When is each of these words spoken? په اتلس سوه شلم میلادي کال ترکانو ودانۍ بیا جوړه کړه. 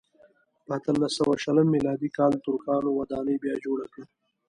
په 0.65 0.71
اتلس 0.77 1.11
سوه 1.19 1.35
شلم 1.43 1.67
میلادي 1.75 2.09
کال 2.17 2.33
ترکانو 2.45 2.89
ودانۍ 2.99 3.35
بیا 3.43 3.55
جوړه 3.65 3.85
کړه. 3.93 4.05